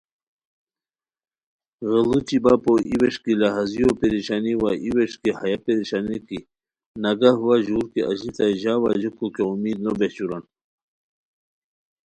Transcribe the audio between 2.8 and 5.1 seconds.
ای ووݰکی لہازیو پریشانی وا ای